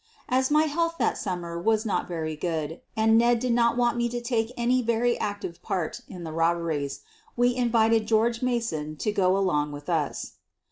[0.29, 4.09] As my health that summer was not very good and Ned did not want me
[4.09, 7.01] to take any very active part in the robberies,
[7.37, 10.37] we invited George Mason to go along with us.